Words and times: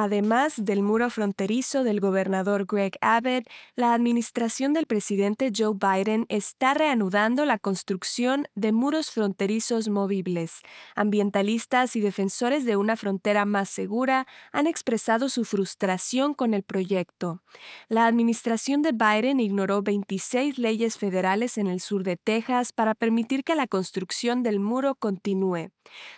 Además 0.00 0.64
del 0.64 0.84
muro 0.84 1.10
fronterizo 1.10 1.82
del 1.82 1.98
gobernador 1.98 2.66
Greg 2.66 2.96
Abbott, 3.00 3.48
la 3.74 3.94
administración 3.94 4.72
del 4.72 4.86
presidente 4.86 5.50
Joe 5.52 5.74
Biden 5.74 6.24
está 6.28 6.72
reanudando 6.72 7.44
la 7.44 7.58
construcción 7.58 8.46
de 8.54 8.70
muros 8.70 9.10
fronterizos 9.10 9.88
movibles. 9.88 10.60
Ambientalistas 10.94 11.96
y 11.96 12.00
defensores 12.00 12.64
de 12.64 12.76
una 12.76 12.94
frontera 12.94 13.44
más 13.44 13.70
segura 13.70 14.28
han 14.52 14.68
expresado 14.68 15.28
su 15.28 15.44
frustración 15.44 16.32
con 16.32 16.54
el 16.54 16.62
proyecto. 16.62 17.42
La 17.88 18.06
administración 18.06 18.82
de 18.82 18.92
Biden 18.92 19.40
ignoró 19.40 19.82
26 19.82 20.58
leyes 20.58 20.96
federales 20.96 21.58
en 21.58 21.66
el 21.66 21.80
sur 21.80 22.04
de 22.04 22.16
Texas 22.16 22.72
para 22.72 22.94
permitir 22.94 23.42
que 23.42 23.56
la 23.56 23.66
construcción 23.66 24.44
del 24.44 24.60
muro 24.60 24.94
continúe. 24.94 25.72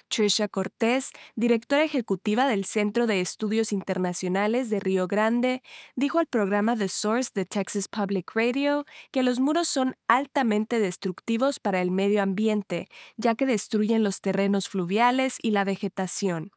Trisha 0.09 0.49
Cortés, 0.49 1.13
directora 1.35 1.85
ejecutiva 1.85 2.47
del 2.47 2.65
Centro 2.65 3.07
de 3.07 3.21
Estudios 3.21 3.70
Internacionales 3.73 4.71
de 4.71 4.81
Río 4.81 5.07
Grande, 5.07 5.63
dijo 5.97 6.19
al 6.19 6.27
programa 6.27 6.77
The 6.77 6.89
Source 6.89 7.31
de 7.35 7.45
Texas 7.45 7.89
Public 7.89 8.31
Radio 8.35 8.85
que 9.11 9.23
los 9.23 9.41
muros 9.41 9.69
son 9.69 9.97
altamente 10.09 10.81
destructivos 10.81 11.61
para 11.61 11.81
el 11.81 11.91
medio 11.91 12.23
ambiente, 12.23 12.89
ya 13.17 13.35
que 13.35 13.47
destruyen 13.47 14.03
los 14.03 14.21
terrenos 14.21 14.69
fluviales 14.69 15.39
y 15.43 15.51
la 15.51 15.65
vegetación. 15.65 16.53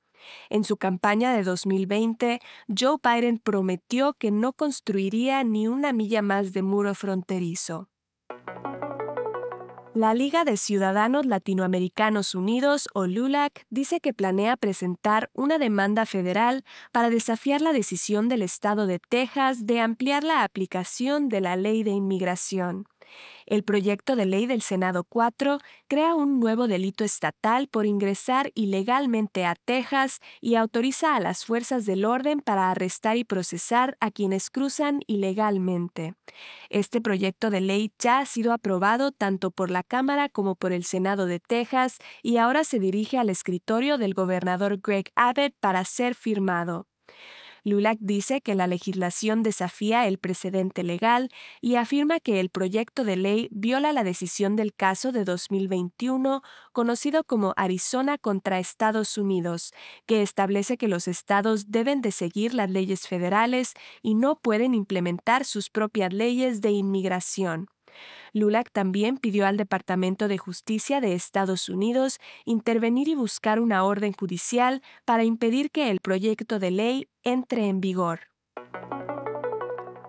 En 0.49 0.63
su 0.63 0.77
campaña 0.77 1.33
de 1.33 1.43
2020, 1.43 2.39
Joe 2.67 2.97
Biden 3.03 3.39
prometió 3.39 4.13
que 4.13 4.31
no 4.31 4.53
construiría 4.53 5.43
ni 5.43 5.67
una 5.67 5.93
milla 5.93 6.21
más 6.21 6.53
de 6.53 6.61
muro 6.61 6.95
fronterizo. 6.95 7.89
La 9.95 10.15
Liga 10.15 10.43
de 10.43 10.57
Ciudadanos 10.57 11.27
Latinoamericanos 11.27 12.33
Unidos, 12.33 12.89
o 12.95 13.05
LULAC, 13.05 13.67
dice 13.69 13.99
que 13.99 14.11
planea 14.11 14.57
presentar 14.57 15.29
una 15.35 15.59
demanda 15.59 16.07
federal 16.07 16.63
para 16.91 17.11
desafiar 17.11 17.61
la 17.61 17.73
decisión 17.73 18.27
del 18.27 18.41
Estado 18.41 18.87
de 18.87 18.97
Texas 18.97 19.67
de 19.67 19.81
ampliar 19.81 20.23
la 20.23 20.43
aplicación 20.43 21.29
de 21.29 21.41
la 21.41 21.55
ley 21.57 21.83
de 21.83 21.91
inmigración. 21.91 22.87
El 23.45 23.63
proyecto 23.63 24.15
de 24.15 24.25
ley 24.25 24.45
del 24.45 24.61
Senado 24.61 25.03
4 25.03 25.59
crea 25.87 26.15
un 26.15 26.39
nuevo 26.39 26.67
delito 26.67 27.03
estatal 27.03 27.67
por 27.67 27.85
ingresar 27.85 28.51
ilegalmente 28.55 29.45
a 29.45 29.55
Texas 29.55 30.19
y 30.39 30.55
autoriza 30.55 31.15
a 31.15 31.19
las 31.19 31.45
fuerzas 31.45 31.85
del 31.85 32.05
orden 32.05 32.39
para 32.39 32.71
arrestar 32.71 33.17
y 33.17 33.23
procesar 33.23 33.97
a 33.99 34.11
quienes 34.11 34.49
cruzan 34.49 35.01
ilegalmente. 35.07 36.15
Este 36.69 37.01
proyecto 37.01 37.49
de 37.49 37.61
ley 37.61 37.91
ya 37.99 38.19
ha 38.19 38.25
sido 38.25 38.53
aprobado 38.53 39.11
tanto 39.11 39.51
por 39.51 39.69
la 39.69 39.83
Cámara 39.83 40.29
como 40.29 40.55
por 40.55 40.71
el 40.71 40.85
Senado 40.85 41.25
de 41.25 41.39
Texas 41.39 41.97
y 42.21 42.37
ahora 42.37 42.63
se 42.63 42.79
dirige 42.79 43.17
al 43.17 43.29
escritorio 43.29 43.97
del 43.97 44.13
gobernador 44.13 44.79
Greg 44.81 45.11
Abbott 45.15 45.53
para 45.59 45.83
ser 45.85 46.15
firmado. 46.15 46.87
Lulac 47.63 47.97
dice 47.99 48.41
que 48.41 48.55
la 48.55 48.67
legislación 48.67 49.41
desafía 49.41 50.07
el 50.07 50.17
precedente 50.17 50.83
legal 50.83 51.29
y 51.61 51.75
afirma 51.75 52.19
que 52.19 52.39
el 52.39 52.49
proyecto 52.49 53.03
de 53.03 53.15
ley 53.15 53.47
viola 53.51 53.93
la 53.93 54.03
decisión 54.03 54.55
del 54.55 54.73
caso 54.73 55.11
de 55.11 55.23
2021 55.23 56.41
conocido 56.73 57.23
como 57.23 57.53
Arizona 57.55 58.17
contra 58.17 58.59
Estados 58.59 59.17
Unidos, 59.17 59.73
que 60.05 60.21
establece 60.21 60.77
que 60.77 60.87
los 60.87 61.07
estados 61.07 61.71
deben 61.71 62.01
de 62.01 62.11
seguir 62.11 62.53
las 62.53 62.69
leyes 62.69 63.07
federales 63.07 63.73
y 64.01 64.15
no 64.15 64.35
pueden 64.35 64.73
implementar 64.73 65.45
sus 65.45 65.69
propias 65.69 66.13
leyes 66.13 66.61
de 66.61 66.71
inmigración. 66.71 67.72
Lulac 68.33 68.71
también 68.71 69.17
pidió 69.17 69.45
al 69.45 69.57
Departamento 69.57 70.27
de 70.27 70.37
Justicia 70.37 71.01
de 71.01 71.13
Estados 71.13 71.69
Unidos 71.69 72.19
intervenir 72.45 73.07
y 73.07 73.15
buscar 73.15 73.59
una 73.59 73.83
orden 73.83 74.13
judicial 74.13 74.81
para 75.05 75.23
impedir 75.23 75.71
que 75.71 75.89
el 75.89 75.99
proyecto 75.99 76.59
de 76.59 76.71
ley 76.71 77.07
entre 77.23 77.67
en 77.67 77.81
vigor. 77.81 78.33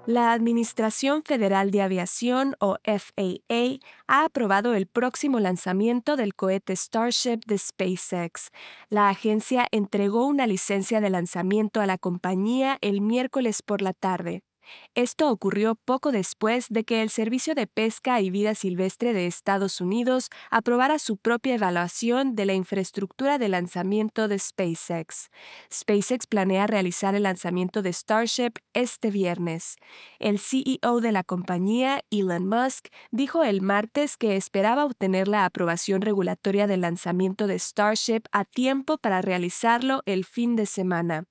La 0.06 0.34
Administración 0.34 1.22
Federal 1.22 1.70
de 1.70 1.80
Aviación, 1.80 2.56
o 2.60 2.76
FAA, 2.84 3.78
ha 4.06 4.24
aprobado 4.26 4.74
el 4.74 4.86
próximo 4.86 5.40
lanzamiento 5.40 6.16
del 6.16 6.34
cohete 6.34 6.76
Starship 6.76 7.40
de 7.46 7.56
SpaceX. 7.56 8.50
La 8.90 9.08
agencia 9.08 9.66
entregó 9.70 10.26
una 10.26 10.46
licencia 10.46 11.00
de 11.00 11.08
lanzamiento 11.08 11.80
a 11.80 11.86
la 11.86 11.96
compañía 11.96 12.76
el 12.82 13.00
miércoles 13.00 13.62
por 13.62 13.80
la 13.80 13.94
tarde. 13.94 14.42
Esto 14.94 15.30
ocurrió 15.30 15.74
poco 15.74 16.12
después 16.12 16.66
de 16.70 16.84
que 16.84 17.02
el 17.02 17.10
Servicio 17.10 17.54
de 17.54 17.66
Pesca 17.66 18.20
y 18.20 18.30
Vida 18.30 18.54
Silvestre 18.54 19.12
de 19.12 19.26
Estados 19.26 19.80
Unidos 19.80 20.30
aprobara 20.50 20.98
su 20.98 21.16
propia 21.16 21.54
evaluación 21.54 22.34
de 22.34 22.46
la 22.46 22.54
infraestructura 22.54 23.38
de 23.38 23.48
lanzamiento 23.48 24.28
de 24.28 24.38
SpaceX. 24.38 25.30
SpaceX 25.72 26.26
planea 26.26 26.66
realizar 26.66 27.14
el 27.14 27.24
lanzamiento 27.24 27.82
de 27.82 27.92
Starship 27.92 28.52
este 28.72 29.10
viernes. 29.10 29.76
El 30.18 30.38
CEO 30.38 31.00
de 31.00 31.12
la 31.12 31.24
compañía, 31.24 32.02
Elon 32.10 32.46
Musk, 32.46 32.88
dijo 33.10 33.44
el 33.44 33.62
martes 33.62 34.16
que 34.16 34.36
esperaba 34.36 34.84
obtener 34.84 35.28
la 35.28 35.44
aprobación 35.44 36.02
regulatoria 36.02 36.66
del 36.66 36.82
lanzamiento 36.82 37.46
de 37.46 37.58
Starship 37.58 38.22
a 38.32 38.44
tiempo 38.44 38.98
para 38.98 39.22
realizarlo 39.22 40.02
el 40.06 40.24
fin 40.24 40.56
de 40.56 40.66
semana. 40.66 41.24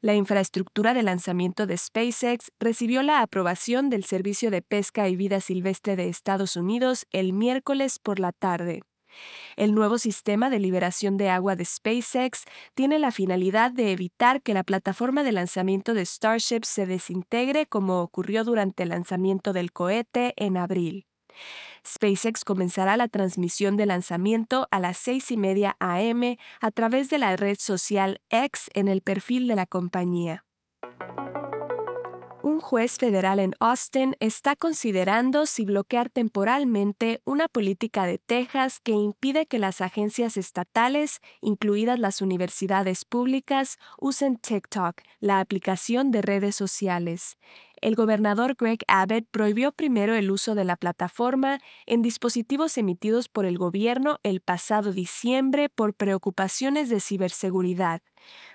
La 0.00 0.14
infraestructura 0.14 0.94
de 0.94 1.02
lanzamiento 1.02 1.66
de 1.66 1.76
SpaceX 1.76 2.52
recibió 2.60 3.02
la 3.02 3.22
aprobación 3.22 3.90
del 3.90 4.04
Servicio 4.04 4.50
de 4.50 4.62
Pesca 4.62 5.08
y 5.08 5.16
Vida 5.16 5.40
Silvestre 5.40 5.96
de 5.96 6.08
Estados 6.08 6.56
Unidos 6.56 7.06
el 7.10 7.32
miércoles 7.32 7.98
por 7.98 8.18
la 8.20 8.32
tarde. 8.32 8.82
El 9.56 9.74
nuevo 9.74 9.98
sistema 9.98 10.50
de 10.50 10.58
liberación 10.58 11.16
de 11.16 11.30
agua 11.30 11.56
de 11.56 11.64
SpaceX 11.64 12.44
tiene 12.74 12.98
la 12.98 13.10
finalidad 13.10 13.72
de 13.72 13.92
evitar 13.92 14.42
que 14.42 14.54
la 14.54 14.64
plataforma 14.64 15.22
de 15.22 15.32
lanzamiento 15.32 15.94
de 15.94 16.04
Starship 16.04 16.64
se 16.64 16.86
desintegre 16.86 17.66
como 17.66 18.02
ocurrió 18.02 18.44
durante 18.44 18.82
el 18.82 18.90
lanzamiento 18.90 19.52
del 19.52 19.72
cohete 19.72 20.34
en 20.36 20.56
abril. 20.56 21.06
SpaceX 21.86 22.44
comenzará 22.44 22.96
la 22.96 23.08
transmisión 23.08 23.76
de 23.76 23.86
lanzamiento 23.86 24.68
a 24.70 24.80
las 24.80 24.96
6 24.98 25.30
y 25.32 25.36
media 25.36 25.76
AM 25.80 26.36
a 26.60 26.70
través 26.70 27.10
de 27.10 27.18
la 27.18 27.36
red 27.36 27.56
social 27.58 28.20
X 28.30 28.70
en 28.74 28.88
el 28.88 29.02
perfil 29.02 29.48
de 29.48 29.56
la 29.56 29.66
compañía. 29.66 30.44
Un 32.46 32.60
juez 32.60 32.96
federal 32.96 33.40
en 33.40 33.54
Austin 33.58 34.14
está 34.20 34.54
considerando 34.54 35.46
si 35.46 35.64
bloquear 35.64 36.10
temporalmente 36.10 37.20
una 37.24 37.48
política 37.48 38.06
de 38.06 38.18
Texas 38.18 38.78
que 38.78 38.92
impide 38.92 39.46
que 39.46 39.58
las 39.58 39.80
agencias 39.80 40.36
estatales, 40.36 41.18
incluidas 41.40 41.98
las 41.98 42.22
universidades 42.22 43.04
públicas, 43.04 43.78
usen 43.98 44.36
TikTok, 44.36 45.02
la 45.18 45.40
aplicación 45.40 46.12
de 46.12 46.22
redes 46.22 46.54
sociales 46.54 47.36
el 47.80 47.94
gobernador 47.94 48.54
Greg 48.58 48.80
Abbott 48.88 49.26
prohibió 49.30 49.72
primero 49.72 50.14
el 50.14 50.30
uso 50.30 50.54
de 50.54 50.64
la 50.64 50.76
plataforma 50.76 51.58
en 51.86 52.02
dispositivos 52.02 52.78
emitidos 52.78 53.28
por 53.28 53.46
el 53.46 53.58
gobierno 53.58 54.18
el 54.22 54.40
pasado 54.40 54.92
diciembre 54.92 55.68
por 55.68 55.94
preocupaciones 55.94 56.88
de 56.88 57.00
ciberseguridad, 57.00 58.02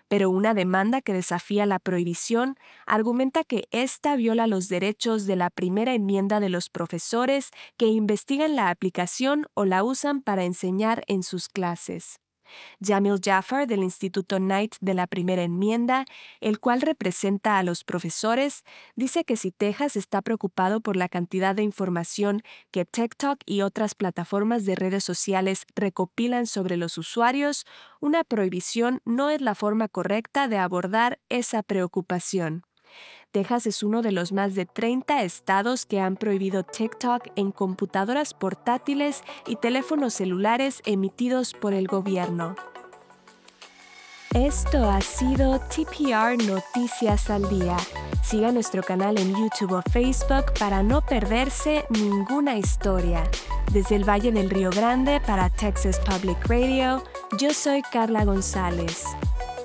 pero 0.07 0.29
una 0.29 0.53
demanda 0.53 1.01
que 1.01 1.13
desafía 1.13 1.65
la 1.65 1.79
prohibición 1.79 2.55
argumenta 2.85 3.43
que 3.43 3.67
esta 3.71 4.15
viola 4.15 4.47
los 4.47 4.67
derechos 4.67 5.25
de 5.25 5.35
la 5.35 5.49
primera 5.49 5.93
enmienda 5.93 6.39
de 6.39 6.49
los 6.49 6.69
profesores 6.69 7.51
que 7.77 7.87
investigan 7.87 8.55
la 8.55 8.69
aplicación 8.69 9.47
o 9.53 9.65
la 9.65 9.83
usan 9.83 10.21
para 10.21 10.43
enseñar 10.43 11.03
en 11.07 11.23
sus 11.23 11.47
clases. 11.47 12.19
Jamil 12.81 13.19
Jafar 13.23 13.67
del 13.67 13.83
Instituto 13.83 14.37
Knight 14.37 14.75
de 14.81 14.93
la 14.93 15.07
Primera 15.07 15.43
Enmienda, 15.43 16.05
el 16.39 16.59
cual 16.59 16.81
representa 16.81 17.57
a 17.57 17.63
los 17.63 17.83
profesores, 17.83 18.63
dice 18.95 19.23
que 19.23 19.37
si 19.37 19.51
Texas 19.51 19.95
está 19.95 20.21
preocupado 20.21 20.81
por 20.81 20.95
la 20.95 21.09
cantidad 21.09 21.55
de 21.55 21.63
información 21.63 22.41
que 22.71 22.85
TikTok 22.85 23.39
y 23.45 23.61
otras 23.61 23.95
plataformas 23.95 24.65
de 24.65 24.75
redes 24.75 25.03
sociales 25.03 25.65
recopilan 25.75 26.47
sobre 26.47 26.77
los 26.77 26.97
usuarios, 26.97 27.65
una 27.99 28.23
prohibición 28.23 29.01
no 29.05 29.29
es 29.29 29.41
la 29.41 29.55
forma 29.55 29.87
correcta 29.87 30.47
de 30.47 30.57
abordar 30.57 31.19
esa 31.29 31.63
preocupación. 31.63 32.63
Texas 33.31 33.65
es 33.65 33.81
uno 33.81 34.01
de 34.01 34.11
los 34.11 34.33
más 34.33 34.55
de 34.55 34.65
30 34.65 35.23
estados 35.23 35.85
que 35.85 36.01
han 36.01 36.17
prohibido 36.17 36.63
TikTok 36.63 37.27
en 37.37 37.51
computadoras 37.51 38.33
portátiles 38.33 39.23
y 39.47 39.55
teléfonos 39.55 40.13
celulares 40.13 40.81
emitidos 40.85 41.53
por 41.53 41.73
el 41.73 41.87
gobierno. 41.87 42.55
Esto 44.33 44.89
ha 44.89 44.99
sido 44.99 45.59
TPR 45.59 46.37
Noticias 46.45 47.29
al 47.29 47.47
Día. 47.49 47.77
Siga 48.21 48.51
nuestro 48.51 48.83
canal 48.83 49.17
en 49.17 49.33
YouTube 49.33 49.73
o 49.73 49.81
Facebook 49.91 50.53
para 50.59 50.83
no 50.83 51.01
perderse 51.01 51.85
ninguna 51.89 52.57
historia. 52.57 53.23
Desde 53.71 53.95
el 53.95 54.07
Valle 54.07 54.33
del 54.33 54.49
Río 54.49 54.71
Grande 54.71 55.21
para 55.25 55.49
Texas 55.49 55.99
Public 55.99 56.37
Radio, 56.47 57.01
yo 57.37 57.53
soy 57.53 57.81
Carla 57.81 58.25
González. 58.25 59.05